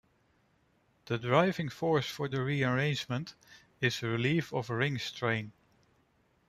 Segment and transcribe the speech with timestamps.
[1.05, 3.35] The driving force for the rearrangement
[3.81, 5.51] is relief of ring strain.